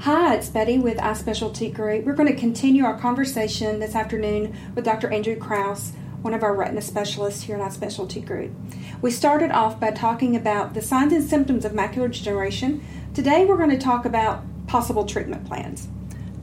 Hi, 0.00 0.36
it's 0.36 0.48
Betty 0.48 0.78
with 0.78 0.98
Eye 0.98 1.12
Specialty 1.12 1.70
Group. 1.70 2.06
We're 2.06 2.14
going 2.14 2.32
to 2.32 2.40
continue 2.40 2.86
our 2.86 2.98
conversation 2.98 3.80
this 3.80 3.94
afternoon 3.94 4.56
with 4.74 4.86
Dr. 4.86 5.12
Andrew 5.12 5.36
Kraus, 5.36 5.92
one 6.22 6.32
of 6.32 6.42
our 6.42 6.54
retina 6.54 6.80
specialists 6.80 7.42
here 7.42 7.56
at 7.56 7.60
Eye 7.60 7.68
Specialty 7.68 8.22
Group. 8.22 8.50
We 9.02 9.10
started 9.10 9.50
off 9.50 9.78
by 9.78 9.90
talking 9.90 10.36
about 10.36 10.72
the 10.72 10.80
signs 10.80 11.12
and 11.12 11.22
symptoms 11.22 11.66
of 11.66 11.72
macular 11.72 12.10
degeneration. 12.10 12.82
Today 13.12 13.44
we're 13.44 13.58
going 13.58 13.68
to 13.68 13.78
talk 13.78 14.06
about 14.06 14.42
possible 14.66 15.04
treatment 15.04 15.44
plans. 15.44 15.86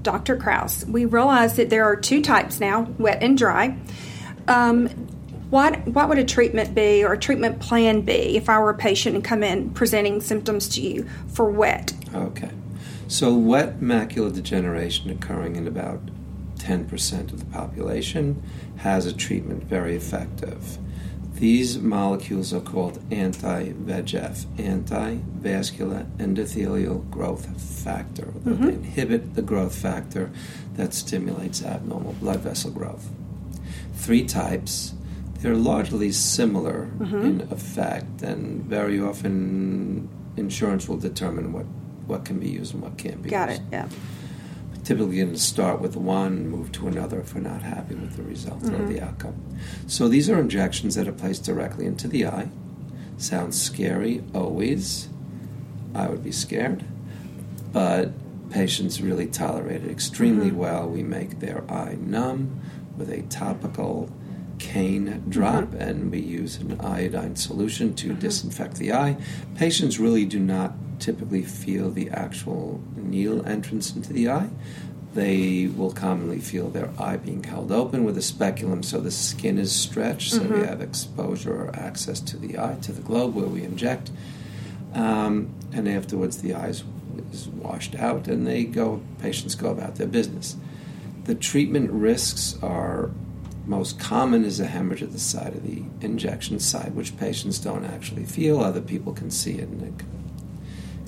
Dr. 0.03 0.37
Kraus, 0.37 0.85
we 0.85 1.05
realize 1.05 1.55
that 1.55 1.71
there 1.71 1.85
are 1.85 1.95
two 1.95 2.21
types 2.21 2.59
now, 2.59 2.81
wet 2.99 3.23
and 3.23 3.35
dry. 3.35 3.75
Um, 4.47 4.87
what 5.49 5.83
what 5.87 6.09
would 6.09 6.19
a 6.19 6.25
treatment 6.25 6.75
be 6.75 7.03
or 7.03 7.13
a 7.13 7.17
treatment 7.17 7.59
plan 7.59 8.01
be 8.01 8.37
if 8.37 8.49
I 8.49 8.59
were 8.59 8.69
a 8.69 8.77
patient 8.77 9.15
and 9.15 9.23
come 9.23 9.41
in 9.41 9.71
presenting 9.71 10.21
symptoms 10.21 10.69
to 10.75 10.81
you 10.81 11.09
for 11.29 11.49
wet? 11.49 11.93
Okay. 12.13 12.51
So, 13.07 13.33
wet 13.33 13.79
macular 13.79 14.33
degeneration 14.33 15.09
occurring 15.09 15.55
in 15.55 15.65
about 15.65 16.01
10% 16.57 17.32
of 17.32 17.39
the 17.39 17.45
population 17.45 18.43
has 18.77 19.05
a 19.05 19.13
treatment 19.13 19.63
very 19.63 19.95
effective. 19.95 20.77
These 21.35 21.77
molecules 21.79 22.51
are 22.51 22.59
called 22.59 22.99
anti 23.11 23.69
VEGF, 23.71 24.59
anti 24.59 25.19
vascular 25.25 26.05
endothelial 26.18 27.09
growth 27.09 27.46
factor. 27.61 28.25
Mm-hmm. 28.25 28.65
They 28.65 28.73
inhibit 28.73 29.35
the 29.35 29.41
growth 29.43 29.75
factor 29.75 30.32
that 30.74 30.93
stimulates 30.93 31.63
abnormal 31.63 32.13
blood 32.13 32.39
vessel 32.39 32.71
growth. 32.71 33.08
Three 33.95 34.25
types. 34.25 34.95
They're 35.39 35.55
largely 35.55 36.11
similar 36.11 36.89
mm-hmm. 36.97 37.21
in 37.21 37.41
effect, 37.52 38.23
and 38.23 38.63
very 38.63 38.99
often 38.99 40.09
insurance 40.35 40.89
will 40.89 40.97
determine 40.97 41.53
what 41.53 41.67
what 42.08 42.25
can 42.25 42.39
be 42.39 42.50
used 42.50 42.73
and 42.73 42.81
what 42.81 42.97
can't 42.97 43.22
be 43.22 43.30
Got 43.30 43.50
used. 43.50 43.61
it, 43.61 43.67
yeah. 43.72 43.89
Typically, 44.84 45.17
going 45.17 45.34
to 45.34 45.38
start 45.38 45.81
with 45.81 45.97
one 45.97 46.28
and 46.28 46.50
move 46.50 46.72
to 46.72 46.88
another 46.88 47.19
if 47.19 47.36
we're 47.36 47.41
not 47.41 47.61
happy 47.61 47.94
with 47.95 48.16
the 48.16 48.23
result 48.23 48.61
mm-hmm. 48.61 48.83
or 48.83 48.88
the 48.88 49.02
outcome. 49.02 49.36
So, 49.86 50.08
these 50.08 50.30
are 50.30 50.39
injections 50.39 50.95
that 50.95 51.08
are 51.08 51.14
placed 51.14 51.44
directly 51.44 51.86
into 51.86 52.08
the 52.08 52.25
eye. 52.25 52.49
Sounds 53.17 53.61
scary, 53.61 54.23
always. 54.33 55.09
I 55.94 56.08
would 56.08 56.23
be 56.23 56.31
scared. 56.31 56.86
But 57.73 58.11
patients 58.49 59.02
really 59.02 59.27
tolerate 59.27 59.83
it 59.83 59.92
extremely 59.92 60.47
mm-hmm. 60.47 60.58
well. 60.58 60.88
We 60.88 61.03
make 61.03 61.39
their 61.39 61.69
eye 61.69 61.97
numb 61.99 62.61
with 62.95 63.09
a 63.09 63.23
topical 63.23 64.09
cane 64.59 65.23
drop 65.30 65.73
and 65.73 66.11
we 66.11 66.19
use 66.19 66.58
an 66.58 66.80
iodine 66.81 67.36
solution 67.36 67.94
to 67.95 68.09
mm-hmm. 68.09 68.19
disinfect 68.19 68.75
the 68.75 68.94
eye. 68.94 69.17
Patients 69.55 69.99
really 69.99 70.25
do 70.25 70.39
not 70.39 70.73
typically 70.99 71.44
feel 71.44 71.91
the 71.91 72.09
actual 72.09 72.81
needle 72.95 73.45
entrance 73.47 73.95
into 73.95 74.14
the 74.14 74.30
eye. 74.30 74.49
They 75.14 75.67
will 75.67 75.91
commonly 75.91 76.39
feel 76.39 76.69
their 76.69 76.89
eye 76.99 77.17
being 77.17 77.44
held 77.44 77.72
open 77.72 78.03
with 78.03 78.17
a 78.17 78.22
speculum 78.22 78.83
so 78.83 78.99
the 78.99 79.11
skin 79.11 79.58
is 79.58 79.73
stretched, 79.73 80.31
so 80.31 80.41
mm-hmm. 80.41 80.61
we 80.61 80.67
have 80.67 80.81
exposure 80.81 81.53
or 81.53 81.75
access 81.75 82.19
to 82.21 82.38
the 82.38 82.59
eye, 82.59 82.77
to 82.81 82.92
the 82.92 83.02
globe 83.02 83.33
where 83.33 83.47
we 83.47 83.64
inject. 83.64 84.11
Um, 84.94 85.53
and 85.73 85.88
afterwards, 85.88 86.42
the 86.42 86.53
eye 86.53 86.69
is 86.69 86.83
washed 87.47 87.95
out 87.95 88.27
and 88.27 88.45
they 88.45 88.64
go, 88.64 89.02
patients 89.19 89.55
go 89.55 89.69
about 89.69 89.95
their 89.95 90.08
business. 90.08 90.55
The 91.25 91.36
treatment 91.36 91.92
risks 91.92 92.58
are 92.61 93.11
most 93.67 93.99
common 93.99 94.45
is 94.45 94.59
a 94.59 94.65
hemorrhage 94.65 95.03
at 95.03 95.11
the 95.11 95.19
side 95.19 95.53
of 95.53 95.63
the 95.63 95.83
injection 96.01 96.59
site, 96.59 96.93
which 96.93 97.17
patients 97.17 97.59
don't 97.59 97.85
actually 97.85 98.25
feel. 98.25 98.61
Other 98.61 98.81
people 98.81 99.13
can 99.13 99.29
see 99.29 99.59
it 99.59 99.67
and 99.67 99.81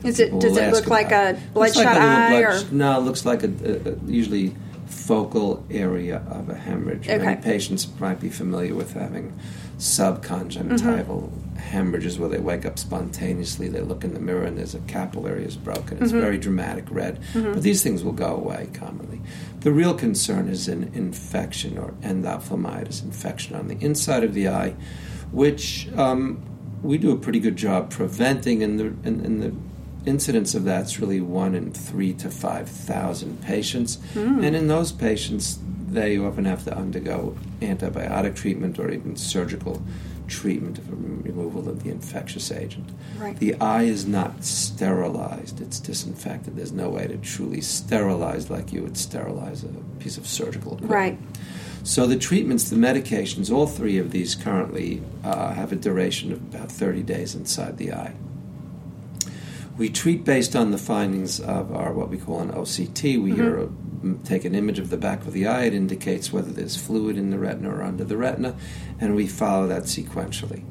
is 0.03 0.19
it? 0.19 0.37
Does 0.39 0.55
it 0.55 0.71
look 0.71 0.87
like 0.87 1.11
a 1.11 1.39
bloodshot 1.53 1.85
like 1.85 1.97
eye? 1.97 2.41
Blood, 2.41 2.71
or? 2.71 2.73
No, 2.73 2.97
it 2.99 3.03
looks 3.03 3.25
like 3.25 3.43
a, 3.43 3.47
a, 3.47 3.91
a, 3.91 3.95
usually 4.05 4.55
focal 4.89 5.65
area 5.69 6.23
of 6.29 6.49
a 6.49 6.55
hemorrhage. 6.55 7.07
Okay. 7.07 7.17
Many 7.17 7.41
patients 7.41 7.87
might 7.99 8.19
be 8.19 8.29
familiar 8.29 8.73
with 8.73 8.93
having 8.93 9.37
subconjunctival 9.77 11.29
mm-hmm. 11.29 11.55
hemorrhages 11.55 12.19
where 12.19 12.27
they 12.27 12.39
wake 12.39 12.65
up 12.65 12.77
spontaneously. 12.79 13.69
They 13.69 13.81
look 13.81 14.03
in 14.03 14.13
the 14.13 14.19
mirror 14.19 14.43
and 14.43 14.57
there's 14.57 14.75
a 14.75 14.79
capillary 14.79 15.45
is 15.45 15.55
broken. 15.55 15.99
It's 15.99 16.11
mm-hmm. 16.11 16.21
very 16.21 16.37
dramatic 16.37 16.85
red, 16.89 17.21
mm-hmm. 17.33 17.53
but 17.53 17.63
these 17.63 17.83
things 17.83 18.03
will 18.03 18.13
go 18.13 18.35
away 18.35 18.69
commonly. 18.73 19.21
The 19.61 19.71
real 19.71 19.93
concern 19.93 20.49
is 20.49 20.67
an 20.67 20.91
infection 20.93 21.77
or 21.77 21.91
endophthalmitis 22.01 23.03
infection 23.03 23.55
on 23.55 23.67
the 23.67 23.77
inside 23.79 24.23
of 24.23 24.33
the 24.33 24.49
eye, 24.49 24.75
which 25.31 25.87
um, 25.95 26.43
we 26.81 26.97
do 26.97 27.11
a 27.11 27.17
pretty 27.17 27.39
good 27.39 27.55
job 27.55 27.91
preventing 27.91 28.61
in 28.61 28.77
the 28.77 28.85
in, 29.07 29.23
in 29.23 29.39
the 29.39 29.53
incidence 30.09 30.55
of 30.55 30.65
that's 30.65 30.99
really 30.99 31.21
one 31.21 31.55
in 31.55 31.71
three 31.71 32.13
to 32.13 32.29
five 32.29 32.67
thousand 32.67 33.41
patients, 33.41 33.97
mm. 34.13 34.43
and 34.43 34.55
in 34.55 34.67
those 34.67 34.91
patients, 34.91 35.59
they 35.87 36.17
often 36.17 36.45
have 36.45 36.63
to 36.65 36.75
undergo 36.75 37.37
antibiotic 37.61 38.35
treatment 38.35 38.77
or 38.79 38.91
even 38.91 39.15
surgical 39.15 39.81
treatment 40.27 40.77
for 40.77 40.95
removal 40.95 41.67
of 41.67 41.83
the 41.83 41.89
infectious 41.89 42.51
agent. 42.51 42.89
Right. 43.17 43.37
The 43.37 43.55
eye 43.55 43.83
is 43.83 44.05
not 44.05 44.43
sterilized; 44.43 45.61
it's 45.61 45.79
disinfected. 45.79 46.55
There's 46.55 46.71
no 46.71 46.89
way 46.89 47.07
to 47.07 47.17
truly 47.17 47.61
sterilize 47.61 48.49
like 48.49 48.73
you 48.73 48.83
would 48.83 48.97
sterilize 48.97 49.63
a 49.63 49.69
piece 49.99 50.17
of 50.17 50.27
surgical 50.27 50.73
equipment. 50.73 50.91
Right. 50.91 51.19
So 51.83 52.05
the 52.05 52.17
treatments, 52.17 52.69
the 52.69 52.75
medications, 52.75 53.51
all 53.51 53.65
three 53.65 53.97
of 53.97 54.11
these 54.11 54.35
currently 54.35 55.01
uh, 55.23 55.53
have 55.53 55.71
a 55.71 55.75
duration 55.75 56.31
of 56.31 56.41
about 56.53 56.71
30 56.71 57.03
days 57.03 57.35
inside 57.35 57.77
the 57.77 57.93
eye. 57.93 58.13
We 59.79 59.89
treat 59.89 60.25
based 60.25 60.57
on 60.57 60.71
the 60.71 60.77
findings 60.77 61.39
of 61.39 61.73
our 61.73 61.93
what 61.93 62.09
we 62.09 62.17
call 62.17 62.41
an 62.41 62.51
OCT. 62.51 63.23
We 63.23 63.31
mm-hmm. 63.31 64.21
take 64.23 64.43
an 64.43 64.53
image 64.53 64.77
of 64.77 64.89
the 64.89 64.97
back 64.97 65.21
of 65.21 65.31
the 65.31 65.47
eye. 65.47 65.63
It 65.63 65.73
indicates 65.73 66.33
whether 66.33 66.51
there's 66.51 66.75
fluid 66.75 67.17
in 67.17 67.29
the 67.29 67.39
retina 67.39 67.73
or 67.73 67.81
under 67.81 68.03
the 68.03 68.17
retina, 68.17 68.57
and 68.99 69.15
we 69.15 69.25
follow 69.25 69.67
that 69.67 69.83
sequentially. 69.83 70.65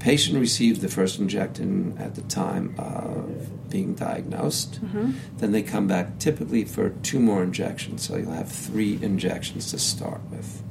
Patient 0.00 0.38
receives 0.38 0.80
the 0.80 0.88
first 0.88 1.18
injection 1.18 1.96
at 1.98 2.14
the 2.14 2.22
time 2.22 2.74
of 2.76 3.70
being 3.70 3.94
diagnosed. 3.94 4.84
Mm-hmm. 4.84 5.12
Then 5.38 5.52
they 5.52 5.62
come 5.62 5.86
back 5.86 6.18
typically 6.18 6.66
for 6.66 6.90
two 6.90 7.20
more 7.20 7.42
injections, 7.42 8.06
so 8.06 8.16
you'll 8.16 8.32
have 8.32 8.52
three 8.52 8.98
injections 9.00 9.70
to 9.70 9.78
start 9.78 10.20
with. 10.30 10.62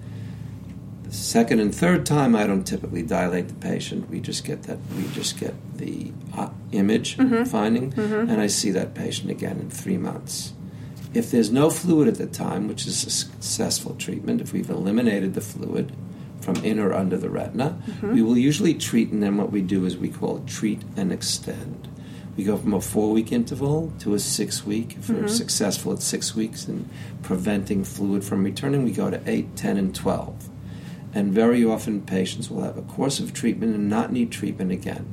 Second 1.11 1.59
and 1.59 1.75
third 1.75 2.05
time, 2.05 2.37
I 2.37 2.47
don't 2.47 2.63
typically 2.63 3.03
dilate 3.03 3.49
the 3.49 3.53
patient. 3.55 4.09
We 4.09 4.21
just 4.21 4.45
get 4.45 4.63
that. 4.63 4.79
We 4.95 5.05
just 5.09 5.37
get 5.37 5.53
the 5.77 6.09
uh, 6.33 6.49
image 6.71 7.17
mm-hmm. 7.17 7.43
finding, 7.43 7.91
mm-hmm. 7.91 8.29
and 8.29 8.39
I 8.39 8.47
see 8.47 8.71
that 8.71 8.95
patient 8.95 9.29
again 9.29 9.59
in 9.59 9.69
three 9.69 9.97
months. 9.97 10.53
If 11.13 11.29
there's 11.29 11.51
no 11.51 11.69
fluid 11.69 12.07
at 12.07 12.15
the 12.15 12.27
time, 12.27 12.69
which 12.69 12.87
is 12.87 13.05
a 13.05 13.09
successful 13.09 13.93
treatment, 13.95 14.39
if 14.39 14.53
we've 14.53 14.69
eliminated 14.69 15.33
the 15.33 15.41
fluid 15.41 15.93
from 16.39 16.55
in 16.63 16.79
or 16.79 16.93
under 16.93 17.17
the 17.17 17.29
retina, 17.29 17.77
mm-hmm. 17.85 18.13
we 18.13 18.21
will 18.21 18.37
usually 18.37 18.73
treat, 18.73 19.11
and 19.11 19.21
then 19.21 19.35
what 19.35 19.51
we 19.51 19.61
do 19.61 19.85
is 19.85 19.97
we 19.97 20.07
call 20.07 20.39
treat 20.47 20.81
and 20.95 21.11
extend. 21.11 21.89
We 22.37 22.45
go 22.45 22.55
from 22.55 22.73
a 22.73 22.79
four 22.79 23.11
week 23.11 23.33
interval 23.33 23.91
to 23.99 24.13
a 24.13 24.19
six 24.19 24.65
week. 24.65 24.95
If 24.97 25.09
we're 25.09 25.15
mm-hmm. 25.15 25.27
successful 25.27 25.91
at 25.91 26.01
six 26.01 26.33
weeks 26.37 26.69
in 26.69 26.89
preventing 27.21 27.83
fluid 27.83 28.23
from 28.23 28.45
returning, 28.45 28.85
we 28.85 28.91
go 28.91 29.11
to 29.11 29.21
eight, 29.29 29.57
ten, 29.57 29.75
and 29.75 29.93
12. 29.93 30.47
And 31.13 31.33
very 31.33 31.65
often, 31.65 32.01
patients 32.01 32.49
will 32.49 32.61
have 32.61 32.77
a 32.77 32.81
course 32.83 33.19
of 33.19 33.33
treatment 33.33 33.75
and 33.75 33.89
not 33.89 34.11
need 34.11 34.31
treatment 34.31 34.71
again. 34.71 35.05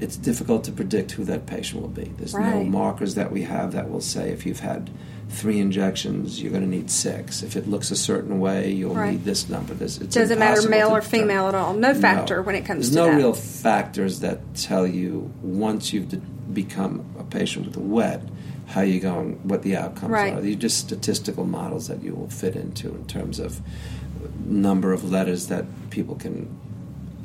It's 0.00 0.16
difficult 0.16 0.62
to 0.64 0.72
predict 0.72 1.12
who 1.12 1.24
that 1.24 1.46
patient 1.46 1.82
will 1.82 1.88
be. 1.88 2.04
There's 2.04 2.34
right. 2.34 2.54
no 2.54 2.64
markers 2.64 3.16
that 3.16 3.32
we 3.32 3.42
have 3.42 3.72
that 3.72 3.90
will 3.90 4.00
say 4.00 4.30
if 4.30 4.46
you've 4.46 4.60
had 4.60 4.90
three 5.28 5.58
injections, 5.58 6.40
you're 6.40 6.52
going 6.52 6.62
to 6.62 6.68
need 6.68 6.90
six. 6.90 7.42
If 7.42 7.56
it 7.56 7.68
looks 7.68 7.90
a 7.90 7.96
certain 7.96 8.38
way, 8.38 8.70
you'll 8.70 8.94
right. 8.94 9.12
need 9.12 9.24
this 9.24 9.48
number. 9.48 9.74
This 9.74 9.98
it 9.98 10.10
doesn't 10.10 10.38
matter 10.38 10.68
male 10.68 10.94
or 10.94 11.02
female 11.02 11.48
at 11.48 11.54
all. 11.56 11.74
No 11.74 11.94
factor 11.94 12.36
no. 12.36 12.42
when 12.42 12.54
it 12.54 12.64
comes 12.64 12.88
to 12.88 12.94
There's 12.94 13.06
no 13.06 13.12
that. 13.12 13.18
real 13.18 13.34
factors 13.34 14.20
that 14.20 14.54
tell 14.54 14.86
you 14.86 15.32
once 15.42 15.92
you've 15.92 16.54
become 16.54 17.04
a 17.18 17.24
patient 17.24 17.66
with 17.66 17.76
a 17.76 17.80
wet 17.80 18.22
how 18.68 18.82
you 18.82 19.00
going, 19.00 19.34
what 19.48 19.62
the 19.62 19.76
outcomes 19.76 20.12
right. 20.12 20.34
are. 20.34 20.40
These 20.40 20.56
are 20.56 20.60
just 20.60 20.78
statistical 20.78 21.44
models 21.44 21.88
that 21.88 22.02
you 22.02 22.14
will 22.14 22.28
fit 22.28 22.54
into 22.54 22.88
in 22.88 23.06
terms 23.06 23.38
of 23.38 23.60
number 24.44 24.92
of 24.92 25.10
letters 25.10 25.48
that 25.48 25.64
people 25.90 26.16
can 26.16 26.58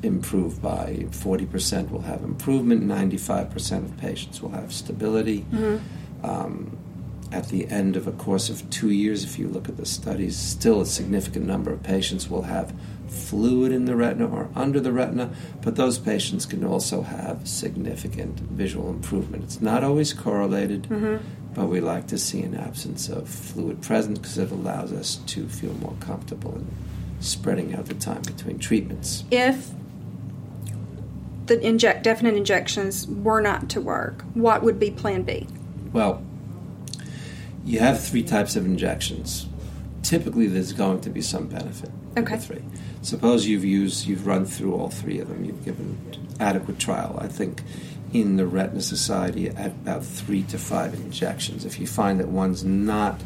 improve 0.04 0.62
by. 0.62 1.06
40% 1.10 1.92
will 1.92 2.02
have 2.02 2.24
improvement, 2.24 2.84
95% 2.84 3.86
of 3.86 3.98
patients 3.98 4.42
will 4.42 4.52
have 4.52 4.72
stability. 4.74 5.46
Mm-hmm. 5.52 6.26
Um, 6.26 6.78
at 7.34 7.50
the 7.50 7.68
end 7.68 7.96
of 7.96 8.08
a 8.08 8.12
course 8.12 8.50
of 8.50 8.70
two 8.70 8.92
years, 8.92 9.24
if 9.24 9.40
you 9.40 9.48
look 9.48 9.68
at 9.68 9.76
the 9.76 9.86
studies, 9.86 10.38
still 10.38 10.82
a 10.82 10.86
significant 10.86 11.46
number 11.46 11.74
of 11.74 11.82
patients 11.82 12.30
will 12.30 12.44
have 12.44 12.74
fluid 13.14 13.72
in 13.72 13.86
the 13.86 13.96
retina 13.96 14.28
or 14.28 14.50
under 14.56 14.80
the 14.80 14.92
retina, 14.92 15.30
but 15.62 15.76
those 15.76 15.98
patients 16.00 16.46
can 16.46 16.64
also 16.64 17.02
have 17.02 17.48
significant 17.48 18.40
visual 18.40 18.90
improvement. 18.90 19.44
It's 19.44 19.62
not 19.62 19.84
always 19.84 20.14
correlated, 20.14 20.84
mm-hmm. 20.84 21.24
but 21.54 21.68
we 21.68 21.80
like 21.80 22.08
to 22.08 22.18
see 22.18 22.42
an 22.42 22.56
absence 22.56 23.08
of 23.10 23.30
fluid 23.30 23.82
present 23.82 24.22
because 24.22 24.38
it 24.38 24.52
allows 24.52 24.92
us 24.92 25.18
to 25.28 25.48
feel 25.48 25.74
more 25.76 25.96
comfortable 26.00 26.56
in 26.56 26.68
spreading 27.20 27.74
out 27.74 27.86
the 27.86 27.94
time 27.94 28.22
between 28.24 28.60
treatments. 28.60 29.24
If 29.32 29.72
the 31.46 31.60
inject 31.66 32.04
definite 32.04 32.36
injections 32.36 33.08
were 33.08 33.42
not 33.42 33.70
to 33.70 33.82
work, 33.82 34.24
what 34.34 34.64
would 34.64 34.80
be 34.80 34.92
Plan 34.92 35.24
B? 35.24 35.48
Well, 35.92 36.24
You 37.66 37.80
have 37.80 38.04
three 38.04 38.24
types 38.24 38.56
of 38.58 38.66
injections. 38.66 39.48
Typically, 40.04 40.48
there's 40.48 40.74
going 40.74 41.02
to 41.02 41.10
be 41.10 41.22
some 41.22 41.48
benefit. 41.48 41.90
Okay. 42.18 42.38
Three. 42.38 42.62
Suppose 43.02 43.48
you've 43.48 43.66
used, 43.66 44.06
you've 44.06 44.28
run 44.28 44.46
through 44.46 44.76
all 44.76 44.90
three 44.90 45.20
of 45.20 45.30
them. 45.30 45.44
You've 45.46 45.64
given 45.66 45.98
adequate 46.40 46.78
trial. 46.78 47.18
I 47.20 47.28
think 47.28 47.64
in 48.14 48.36
the 48.38 48.46
Retina 48.46 48.82
Society 48.82 49.50
at 49.50 49.68
about 49.68 50.06
three 50.06 50.44
to 50.44 50.58
five 50.60 50.94
injections. 50.94 51.66
If 51.66 51.80
you 51.80 51.88
find 51.88 52.20
that 52.20 52.28
one's 52.28 52.64
not 52.64 53.22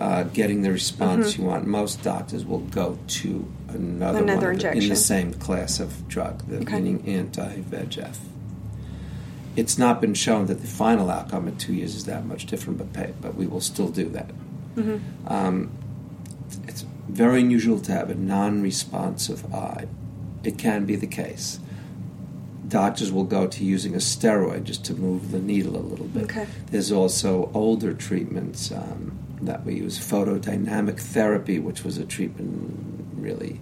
uh, 0.00 0.22
getting 0.24 0.62
the 0.62 0.72
response 0.72 1.32
Mm-hmm. 1.34 1.42
you 1.42 1.48
want, 1.48 1.66
most 1.66 2.02
doctors 2.02 2.44
will 2.46 2.60
go 2.60 2.98
to 3.08 3.52
another, 3.68 4.18
Another 4.20 4.46
one 4.48 4.58
the- 4.58 4.72
in 4.72 4.88
the 4.88 4.96
same 4.96 5.34
class 5.34 5.80
of 5.80 6.08
drug, 6.08 6.46
the, 6.48 6.58
Okay. 6.60 6.76
meaning 6.80 7.04
anti-VEGF. 7.06 8.16
It's 9.54 9.76
not 9.76 10.00
been 10.00 10.14
shown 10.14 10.46
that 10.46 10.60
the 10.62 10.66
final 10.66 11.10
outcome 11.10 11.46
at 11.46 11.58
two 11.58 11.74
years 11.74 11.94
is 11.94 12.06
that 12.06 12.24
much 12.24 12.46
different, 12.46 12.78
but 12.78 12.92
pay, 12.94 13.12
but 13.20 13.34
we 13.34 13.46
will 13.46 13.60
still 13.60 13.88
do 13.88 14.08
that. 14.10 14.30
Mm-hmm. 14.76 14.96
Um, 15.30 15.70
it's 16.66 16.84
very 17.08 17.40
unusual 17.40 17.80
to 17.80 17.92
have 17.92 18.10
a 18.10 18.14
non-responsive 18.14 19.52
eye. 19.54 19.86
It 20.44 20.58
can 20.58 20.84
be 20.86 20.96
the 20.96 21.06
case. 21.06 21.60
Doctors 22.66 23.12
will 23.12 23.24
go 23.24 23.46
to 23.46 23.64
using 23.64 23.94
a 23.94 23.98
steroid 23.98 24.64
just 24.64 24.84
to 24.86 24.94
move 24.94 25.30
the 25.30 25.38
needle 25.38 25.76
a 25.76 25.78
little 25.78 26.06
bit. 26.06 26.24
Okay. 26.24 26.46
There's 26.70 26.90
also 26.90 27.50
older 27.52 27.92
treatments 27.92 28.72
um, 28.72 29.18
that 29.42 29.64
we 29.64 29.74
use, 29.74 29.98
photodynamic 29.98 30.98
therapy, 30.98 31.58
which 31.58 31.84
was 31.84 31.98
a 31.98 32.04
treatment 32.04 33.06
really 33.14 33.60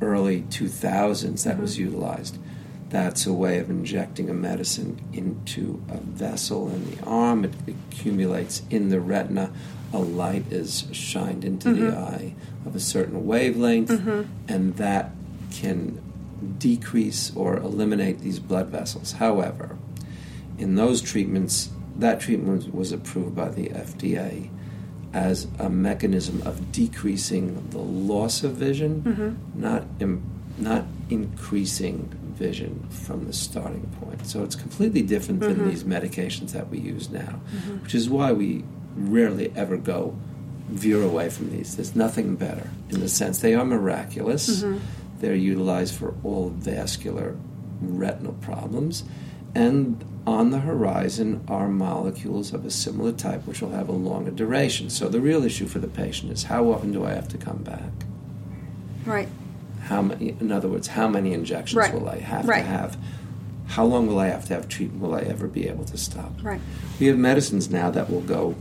early 0.00 0.42
2000s 0.42 1.44
that 1.44 1.58
was 1.58 1.78
utilized. 1.78 2.38
That's 2.90 3.26
a 3.26 3.32
way 3.32 3.58
of 3.58 3.70
injecting 3.70 4.30
a 4.30 4.34
medicine 4.34 5.00
into 5.12 5.82
a 5.88 5.96
vessel 5.96 6.68
in 6.68 6.90
the 6.90 7.04
arm. 7.04 7.44
It 7.44 7.54
accumulates 7.66 8.62
in 8.70 8.90
the 8.90 9.00
retina. 9.00 9.52
A 9.94 9.98
light 9.98 10.50
is 10.50 10.88
shined 10.92 11.44
into 11.44 11.72
the 11.72 11.86
mm-hmm. 11.92 12.14
eye 12.14 12.34
of 12.66 12.74
a 12.74 12.80
certain 12.80 13.26
wavelength, 13.26 13.90
mm-hmm. 13.90 14.22
and 14.48 14.76
that 14.76 15.12
can 15.52 16.02
decrease 16.58 17.34
or 17.36 17.56
eliminate 17.56 18.20
these 18.20 18.38
blood 18.38 18.66
vessels. 18.66 19.12
However, 19.12 19.78
in 20.58 20.74
those 20.74 21.00
treatments, 21.00 21.70
that 21.96 22.20
treatment 22.20 22.74
was 22.74 22.92
approved 22.92 23.34
by 23.36 23.48
the 23.48 23.68
FDA 23.68 24.50
as 25.12 25.46
a 25.60 25.70
mechanism 25.70 26.42
of 26.42 26.72
decreasing 26.72 27.68
the 27.70 27.78
loss 27.78 28.42
of 28.42 28.52
vision, 28.52 29.02
mm-hmm. 29.02 29.60
not 29.60 29.84
Im- 30.00 30.30
not 30.58 30.84
increasing 31.10 32.08
vision 32.34 32.86
from 32.90 33.26
the 33.26 33.32
starting 33.32 33.86
point. 34.00 34.26
So 34.26 34.42
it's 34.44 34.56
completely 34.56 35.02
different 35.02 35.40
than 35.40 35.68
these 35.68 35.84
medications 35.84 36.52
that 36.52 36.68
we 36.68 36.78
use 36.78 37.10
now, 37.10 37.40
which 37.82 37.94
is 37.94 38.08
why 38.08 38.32
we 38.32 38.64
rarely 38.96 39.52
ever 39.56 39.76
go 39.76 40.16
veer 40.68 41.02
away 41.02 41.28
from 41.30 41.50
these. 41.50 41.76
There's 41.76 41.94
nothing 41.94 42.36
better 42.36 42.70
in 42.90 43.00
the 43.00 43.08
sense 43.08 43.38
they 43.40 43.54
are 43.54 43.64
miraculous. 43.64 44.62
Mm-hmm. 44.62 44.78
They're 45.20 45.34
utilized 45.34 45.94
for 45.94 46.14
all 46.24 46.50
vascular 46.50 47.36
retinal 47.80 48.32
problems. 48.34 49.04
And 49.54 50.04
on 50.26 50.50
the 50.50 50.60
horizon 50.60 51.44
are 51.48 51.68
molecules 51.68 52.52
of 52.54 52.64
a 52.64 52.70
similar 52.70 53.12
type 53.12 53.46
which 53.46 53.60
will 53.60 53.70
have 53.70 53.88
a 53.88 53.92
longer 53.92 54.30
duration. 54.30 54.90
So 54.90 55.08
the 55.08 55.20
real 55.20 55.44
issue 55.44 55.66
for 55.66 55.78
the 55.78 55.86
patient 55.88 56.32
is 56.32 56.44
how 56.44 56.64
often 56.72 56.92
do 56.92 57.04
I 57.04 57.12
have 57.12 57.28
to 57.28 57.38
come 57.38 57.58
back? 57.58 57.90
Right. 59.04 59.28
How 59.82 60.00
many, 60.00 60.30
in 60.40 60.50
other 60.50 60.68
words, 60.68 60.88
how 60.88 61.08
many 61.08 61.34
injections 61.34 61.76
Right. 61.78 61.92
will 61.94 62.08
I 62.08 62.18
have 62.20 62.48
Right. 62.48 62.62
to 62.62 62.66
have? 62.66 62.96
How 63.66 63.84
long 63.84 64.06
will 64.06 64.18
I 64.18 64.28
have 64.28 64.46
to 64.46 64.54
have 64.54 64.66
treatment? 64.68 65.02
Will 65.02 65.14
I 65.14 65.20
ever 65.20 65.46
be 65.46 65.68
able 65.68 65.84
to 65.84 65.96
stop? 65.98 66.32
Right. 66.42 66.60
We 66.98 67.06
have 67.06 67.18
medicines 67.18 67.70
now 67.70 67.90
that 67.90 68.10
will 68.10 68.20
go. 68.22 68.54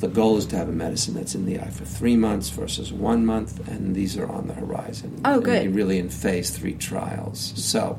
The 0.00 0.08
goal 0.08 0.38
is 0.38 0.46
to 0.46 0.56
have 0.56 0.68
a 0.68 0.72
medicine 0.72 1.14
that's 1.14 1.34
in 1.34 1.44
the 1.44 1.60
eye 1.60 1.68
for 1.70 1.84
three 1.84 2.16
months 2.16 2.48
versus 2.48 2.90
one 2.92 3.24
month, 3.26 3.68
and 3.68 3.94
these 3.94 4.16
are 4.16 4.26
on 4.26 4.46
the 4.48 4.54
horizon. 4.54 5.20
Oh, 5.26 5.34
And 5.34 5.44
good. 5.44 5.74
really 5.74 5.98
in 5.98 6.08
phase 6.08 6.50
three 6.50 6.74
trials. 6.74 7.52
So 7.54 7.98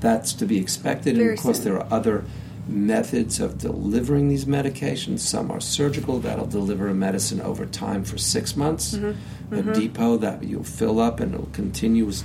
that's 0.00 0.34
to 0.34 0.44
be 0.46 0.58
expected. 0.58 1.16
Very 1.16 1.30
and 1.30 1.38
of 1.38 1.42
course, 1.42 1.56
soon. 1.56 1.64
there 1.64 1.76
are 1.82 1.86
other 1.90 2.24
methods 2.68 3.40
of 3.40 3.56
delivering 3.58 4.28
these 4.28 4.44
medications. 4.44 5.20
Some 5.20 5.50
are 5.50 5.60
surgical, 5.60 6.20
that'll 6.20 6.46
deliver 6.46 6.88
a 6.88 6.94
medicine 6.94 7.40
over 7.40 7.64
time 7.64 8.04
for 8.04 8.18
six 8.18 8.54
months. 8.54 8.94
Mm-hmm. 8.94 9.54
A 9.54 9.62
depot 9.74 10.18
that 10.18 10.44
you'll 10.44 10.62
fill 10.62 11.00
up 11.00 11.20
and 11.20 11.34
it'll 11.34 11.46
continuous, 11.46 12.22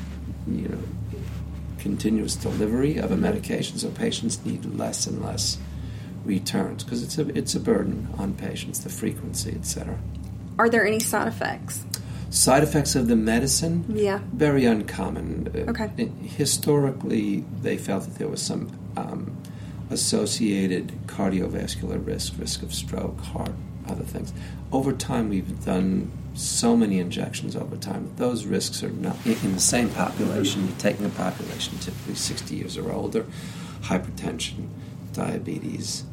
you 0.47 0.67
know, 0.67 0.77
continuous 1.79 2.35
delivery 2.35 2.97
of 2.97 3.11
a 3.11 3.17
medication. 3.17 3.77
So 3.77 3.89
patients 3.89 4.43
need 4.45 4.65
less 4.65 5.07
and 5.07 5.23
less 5.23 5.57
returns 6.25 6.83
because 6.83 7.03
it's 7.03 7.17
a 7.17 7.27
it's 7.37 7.55
a 7.55 7.59
burden 7.59 8.07
on 8.17 8.33
patients, 8.33 8.79
the 8.79 8.89
frequency, 8.89 9.51
etc. 9.55 9.97
Are 10.59 10.69
there 10.69 10.85
any 10.85 10.99
side 10.99 11.27
effects? 11.27 11.85
Side 12.29 12.63
effects 12.63 12.95
of 12.95 13.07
the 13.07 13.15
medicine, 13.15 13.85
Yeah. 13.87 14.19
very 14.33 14.65
uncommon. 14.65 15.47
Uh, 15.55 15.69
Okay. 15.71 15.89
i- 15.99 16.09
Historically, 16.25 17.45
they 17.61 17.77
felt 17.77 18.03
that 18.05 18.15
there 18.17 18.27
was 18.27 18.41
some 18.41 18.67
um, 18.97 19.31
associated 19.89 20.91
cardiovascular 21.07 22.05
risk, 22.05 22.33
risk 22.39 22.63
of 22.63 22.73
stroke, 22.73 23.19
heart, 23.21 23.51
other 23.87 24.03
things. 24.03 24.33
Over 24.71 24.91
time, 24.93 25.29
we've 25.29 25.63
done 25.63 26.11
so 26.33 26.75
many 26.75 26.99
injections 26.99 27.55
over 27.55 27.75
time. 27.77 28.03
that 28.05 28.17
Those 28.17 28.45
risks 28.45 28.83
are 28.83 28.89
not 28.89 29.15
in 29.25 29.53
the 29.53 29.59
same 29.59 29.89
population. 29.89 30.63
You're 30.67 30.77
taking 30.77 31.05
a 31.05 31.09
population 31.09 31.77
typically 31.79 32.15
60 32.15 32.55
years 32.55 32.77
or 32.77 32.91
older, 32.91 33.25
hypertension, 33.83 34.67
diabetes, 35.13 36.03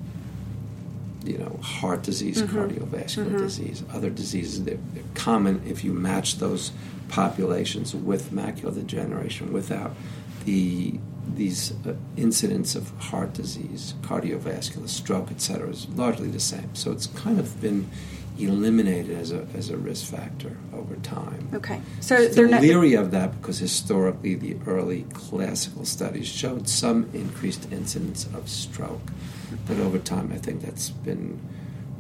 you 1.25 1.39
know, 1.39 1.59
heart 1.63 2.03
disease, 2.03 2.43
cardiovascular 2.43 3.39
disease, 3.39 3.85
other 3.93 4.11
diseases. 4.11 4.65
They're, 4.65 4.79
they're 4.93 5.05
common 5.15 5.63
if 5.67 5.85
you 5.85 5.93
match 5.93 6.39
those 6.39 6.73
populations 7.09 7.95
with 7.95 8.31
macular 8.33 8.75
degeneration 8.75 9.53
without 9.53 9.95
the 10.45 10.99
these 11.35 11.73
uh, 11.87 11.95
incidents 12.17 12.75
of 12.75 12.91
heart 12.99 13.33
disease, 13.33 13.95
cardiovascular, 14.03 14.89
stroke, 14.89 15.31
etc. 15.31 15.69
is 15.71 15.89
largely 15.91 16.29
the 16.29 16.41
same. 16.41 16.75
So 16.75 16.91
it's 16.91 17.07
kind 17.07 17.39
of 17.39 17.61
been 17.61 17.89
eliminated 18.39 19.17
as 19.17 19.33
a 19.33 19.47
as 19.55 19.71
a 19.71 19.77
risk 19.77 20.07
factor 20.07 20.57
over 20.73 20.97
time. 20.97 21.49
Okay. 21.55 21.81
So 22.01 22.17
Still 22.17 22.35
they're 22.35 22.49
not. 22.49 22.63
leery 22.63 22.95
of 22.95 23.11
that 23.11 23.41
because 23.41 23.59
historically 23.59 24.35
the 24.35 24.57
early 24.67 25.05
classical 25.13 25.85
studies 25.85 26.27
showed 26.29 26.69
some 26.69 27.09
increased 27.13 27.71
incidence 27.73 28.27
of 28.35 28.49
stroke, 28.49 29.13
but 29.67 29.79
over 29.79 29.99
time 29.99 30.33
I 30.33 30.39
think 30.39 30.63
that's 30.63 30.91
been 30.91 31.41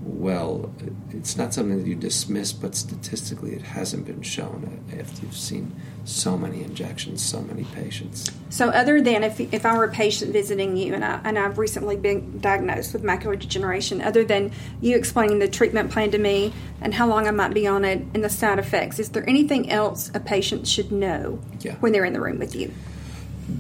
well. 0.04 0.72
It's 1.10 1.37
not 1.37 1.54
something 1.54 1.78
that 1.78 1.86
you 1.86 1.94
dismiss, 1.94 2.53
but 2.53 2.74
statistically 2.74 3.53
it 3.53 3.62
hasn't 3.62 4.06
been 4.06 4.22
shown 4.22 4.84
after 4.98 5.22
you've 5.24 5.36
seen 5.36 5.74
so 6.05 6.36
many 6.36 6.62
injections, 6.62 7.22
so 7.22 7.41
many 7.43 7.65
patients. 7.65 8.31
So 8.50 8.69
other 8.70 9.00
than 9.00 9.22
if 9.22 9.41
if 9.41 9.65
I 9.65 9.77
were 9.77 9.84
a 9.84 9.91
patient 9.91 10.32
visiting 10.32 10.77
you 10.77 10.94
and 10.94 11.05
I 11.05 11.20
and 11.24 11.38
I've 11.38 11.58
recently 11.58 11.96
been 11.96 12.41
diagnosed 12.41 12.93
with 12.93 13.03
macular 13.03 13.38
degeneration, 13.38 14.03
other 14.03 14.24
than 14.24 14.50
you 14.81 14.96
explaining 14.96 15.38
the 15.38 15.48
treatment 15.48 15.91
plan 15.91 16.10
to 16.10 16.19
me 16.19 16.53
and 16.81 16.93
how 16.93 17.06
long 17.06 17.29
I 17.29 17.31
might 17.31 17.55
be 17.55 17.67
on 17.67 17.84
it 17.84 18.05
and 18.15 18.24
the 18.24 18.31
side 18.31 18.58
effects, 18.58 18.98
is 18.98 19.10
there 19.10 19.29
anything 19.29 19.70
else 19.70 20.10
a 20.15 20.20
patient 20.20 20.67
should 20.67 20.91
know 20.91 21.38
Yeah. 21.60 21.77
when 21.77 21.93
they're 21.93 22.05
in 22.05 22.12
the 22.12 22.20
room 22.20 22.38
with 22.38 22.55
you? 22.55 22.72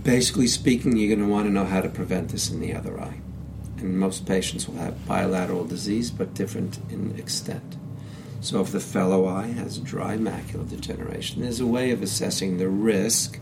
Basically 0.02 0.46
speaking, 0.46 0.96
you're 0.96 1.14
going 1.14 1.26
to 1.26 1.32
want 1.32 1.46
to 1.46 1.52
know 1.52 1.64
how 1.64 1.80
to 1.80 1.88
prevent 1.88 2.30
this 2.30 2.50
in 2.50 2.60
the 2.60 2.72
other 2.74 3.00
eye. 3.00 3.20
And 3.82 3.98
most 3.98 4.26
patients 4.26 4.68
will 4.68 4.76
have 4.76 5.06
bilateral 5.06 5.64
disease, 5.64 6.10
but 6.10 6.34
different 6.34 6.78
in 6.90 7.18
extent. 7.18 7.76
So, 8.40 8.60
if 8.60 8.72
the 8.72 8.80
fellow 8.80 9.26
eye 9.26 9.48
has 9.48 9.78
dry 9.78 10.16
macular 10.16 10.68
degeneration, 10.68 11.42
there's 11.42 11.60
a 11.60 11.66
way 11.66 11.90
of 11.90 12.02
assessing 12.02 12.58
the 12.58 12.68
risk 12.68 13.40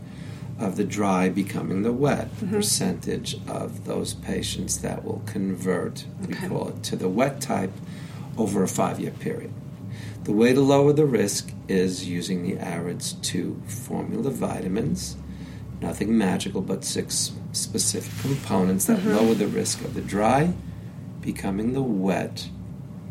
of 0.59 0.77
the 0.77 0.85
dry 0.85 1.29
becoming 1.29 1.83
the 1.83 1.93
wet, 1.93 2.31
the 2.39 2.47
mm-hmm. 2.47 2.57
percentage 2.57 3.37
of 3.49 3.87
those 3.87 4.15
patients 4.15 4.79
that 4.79 5.05
will 5.05 5.23
convert, 5.27 6.05
we 6.27 6.35
call 6.35 6.69
it, 6.69 6.83
to 6.85 6.97
the 6.97 7.09
wet 7.09 7.41
type 7.41 7.73
over 8.37 8.63
a 8.63 8.69
five 8.69 9.01
year 9.01 9.11
period. 9.11 9.53
The 10.25 10.33
way 10.33 10.53
to 10.53 10.61
lower 10.61 10.93
the 10.93 11.07
risk 11.07 11.53
is 11.67 12.07
using 12.07 12.43
the 12.43 12.59
AREDS 12.59 13.15
2 13.23 13.63
formula 13.67 14.31
vitamins. 14.31 15.17
Nothing 15.81 16.17
magical, 16.17 16.61
but 16.61 16.85
six 16.85 17.33
specific 17.53 18.13
components 18.21 18.87
that 18.87 18.99
mm-hmm. 18.99 19.17
lower 19.17 19.35
the 19.35 19.47
risk 19.47 19.81
of 19.83 19.95
the 19.95 20.03
dry 20.03 20.53
becoming 21.21 21.73
the 21.73 21.83
wet 21.83 22.49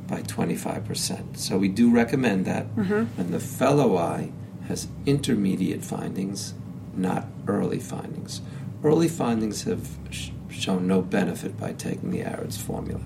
by 0.07 0.21
25%. 0.23 1.37
So 1.37 1.57
we 1.57 1.67
do 1.67 1.91
recommend 1.91 2.45
that 2.45 2.75
mm-hmm. 2.75 3.03
when 3.17 3.31
the 3.31 3.39
fellow 3.39 3.97
eye 3.97 4.31
has 4.67 4.87
intermediate 5.05 5.83
findings, 5.83 6.53
not 6.95 7.27
early 7.47 7.79
findings. 7.79 8.41
Early 8.83 9.07
findings 9.07 9.63
have 9.63 9.87
sh- 10.09 10.29
shown 10.49 10.87
no 10.87 11.01
benefit 11.01 11.59
by 11.59 11.73
taking 11.73 12.11
the 12.11 12.23
AREDS 12.23 12.57
formula. 12.57 13.01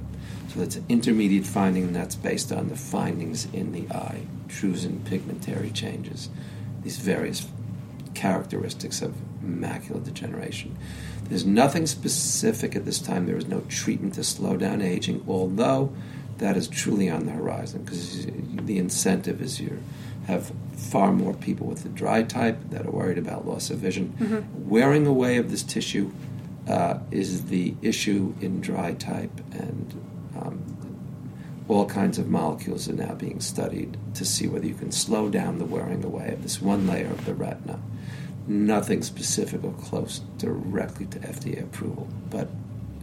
So 0.49 0.59
that's 0.59 0.75
an 0.75 0.85
intermediate 0.87 1.45
finding, 1.45 1.83
and 1.83 1.95
that's 1.95 2.15
based 2.15 2.51
on 2.51 2.69
the 2.69 2.75
findings 2.75 3.47
in 3.53 3.71
the 3.71 3.89
eye, 3.93 4.21
drusen 4.47 5.03
pigmentary 5.05 5.71
changes, 5.71 6.29
these 6.83 6.97
various 6.97 7.47
characteristics 8.23 9.01
of 9.01 9.11
macular 9.43 10.01
degeneration. 10.01 10.77
There's 11.27 11.45
nothing 11.45 11.85
specific 11.87 12.73
at 12.73 12.85
this 12.85 12.99
time. 12.99 13.25
There 13.25 13.35
is 13.35 13.47
no 13.47 13.61
treatment 13.67 14.13
to 14.13 14.23
slow 14.23 14.55
down 14.55 14.81
aging, 14.81 15.25
although 15.27 15.93
that 16.37 16.55
is 16.55 16.69
truly 16.69 17.09
on 17.09 17.25
the 17.25 17.33
horizon 17.33 17.83
because 17.83 18.25
the 18.25 18.77
incentive 18.77 19.41
is 19.41 19.59
you 19.59 19.83
have 20.27 20.53
far 20.71 21.11
more 21.11 21.33
people 21.33 21.67
with 21.67 21.83
the 21.83 21.89
dry 21.89 22.23
type 22.23 22.57
that 22.69 22.85
are 22.85 22.91
worried 22.91 23.17
about 23.17 23.45
loss 23.45 23.69
of 23.69 23.79
vision. 23.79 24.15
Mm-hmm. 24.17 24.69
Wearing 24.69 25.05
away 25.05 25.35
of 25.35 25.51
this 25.51 25.63
tissue 25.63 26.13
uh, 26.65 26.99
is 27.11 27.47
the 27.47 27.75
issue 27.81 28.33
in 28.39 28.61
dry 28.61 28.93
type, 28.93 29.37
and 29.51 30.01
um, 30.39 30.72
all 31.67 31.85
kinds 31.85 32.17
of 32.17 32.27
molecules 32.29 32.89
are 32.89 32.93
now 32.93 33.13
being 33.13 33.39
studied 33.39 33.97
to 34.15 34.25
see 34.25 34.47
whether 34.47 34.65
you 34.65 34.73
can 34.73 34.91
slow 34.91 35.29
down 35.29 35.59
the 35.59 35.65
wearing 35.65 36.03
away 36.03 36.29
of 36.33 36.43
this 36.43 36.61
one 36.61 36.87
layer 36.87 37.07
of 37.07 37.25
the 37.25 37.33
retina. 37.33 37.79
Nothing 38.47 39.01
specific 39.03 39.63
or 39.63 39.71
close 39.73 40.19
directly 40.37 41.05
to 41.07 41.19
FDA 41.19 41.63
approval, 41.63 42.07
but 42.29 42.49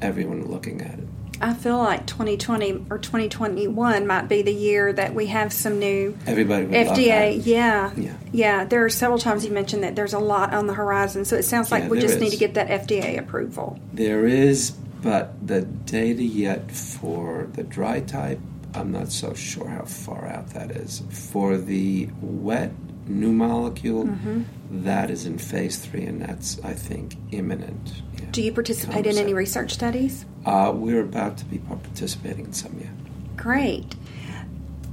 everyone 0.02 0.46
looking 0.46 0.82
at 0.82 0.98
it. 0.98 1.08
I 1.42 1.54
feel 1.54 1.78
like 1.78 2.06
2020 2.06 2.84
or 2.90 2.98
2021 2.98 4.06
might 4.06 4.28
be 4.28 4.42
the 4.42 4.52
year 4.52 4.92
that 4.92 5.14
we 5.14 5.26
have 5.28 5.54
some 5.54 5.78
new 5.78 6.14
Everybody 6.26 6.66
FDA. 6.66 7.40
Yeah, 7.42 7.92
Yeah. 7.96 8.12
yeah. 8.30 8.64
There 8.66 8.84
are 8.84 8.90
several 8.90 9.18
times 9.18 9.46
you 9.46 9.50
mentioned 9.50 9.82
that 9.82 9.96
there's 9.96 10.12
a 10.12 10.18
lot 10.18 10.52
on 10.52 10.66
the 10.66 10.74
horizon, 10.74 11.24
so 11.24 11.36
it 11.36 11.44
sounds 11.44 11.72
like 11.72 11.84
Yeah, 11.84 11.88
we 11.88 12.00
just 12.00 12.20
need 12.20 12.32
to 12.32 12.36
get 12.36 12.54
that 12.54 12.68
FDA 12.68 13.18
approval. 13.18 13.78
There 13.94 14.26
is, 14.26 14.72
but 15.02 15.46
the 15.46 15.62
data 15.62 16.22
yet 16.22 16.70
for 16.70 17.48
the 17.52 17.62
dry 17.62 18.00
type, 18.00 18.38
I'm 18.74 18.92
not 18.92 19.10
so 19.10 19.34
sure 19.34 19.68
how 19.68 19.84
far 19.84 20.26
out 20.26 20.48
that 20.50 20.70
is. 20.70 21.02
For 21.10 21.56
the 21.56 22.08
wet 22.20 22.72
new 23.06 23.32
molecule, 23.32 24.04
Mm-hmm. 24.04 24.42
that 24.84 25.10
is 25.10 25.26
in 25.26 25.36
phase 25.38 25.78
three, 25.78 26.04
and 26.04 26.22
that's, 26.22 26.60
I 26.62 26.74
think, 26.74 27.16
imminent. 27.32 28.02
Yeah. 28.14 28.26
Do 28.30 28.42
you 28.42 28.52
participate 28.52 29.06
in 29.06 29.18
any 29.18 29.34
research 29.34 29.72
studies? 29.72 30.24
Uh, 30.46 30.72
we're 30.74 31.00
about 31.02 31.36
to 31.38 31.44
be 31.46 31.58
participating 31.58 32.44
in 32.46 32.52
some, 32.52 32.78
yeah. 32.80 32.90
Great. 33.36 33.96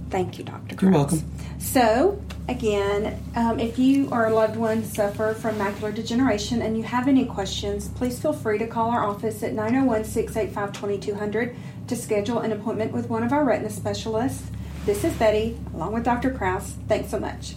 Thank 0.09 0.37
you, 0.37 0.43
Dr. 0.43 0.77
You're 0.81 0.91
welcome. 0.91 1.23
So, 1.59 2.21
again, 2.47 3.21
um, 3.35 3.59
if 3.59 3.77
you 3.77 4.09
or 4.09 4.27
a 4.27 4.33
loved 4.33 4.55
one 4.55 4.83
suffer 4.83 5.33
from 5.33 5.55
macular 5.57 5.93
degeneration 5.93 6.61
and 6.61 6.77
you 6.77 6.83
have 6.83 7.07
any 7.07 7.25
questions, 7.25 7.89
please 7.89 8.19
feel 8.19 8.33
free 8.33 8.57
to 8.59 8.67
call 8.67 8.89
our 8.89 9.03
office 9.03 9.43
at 9.43 9.53
901 9.53 10.05
685 10.05 10.73
2200 10.73 11.55
to 11.87 11.95
schedule 11.95 12.39
an 12.39 12.51
appointment 12.51 12.91
with 12.91 13.09
one 13.09 13.23
of 13.23 13.33
our 13.33 13.43
retina 13.43 13.69
specialists. 13.69 14.49
This 14.85 15.03
is 15.03 15.13
Betty, 15.15 15.59
along 15.73 15.93
with 15.93 16.03
Dr. 16.03 16.31
Krause. 16.31 16.75
Thanks 16.87 17.09
so 17.09 17.19
much. 17.19 17.55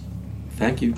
Thank 0.57 0.83
you. 0.83 0.95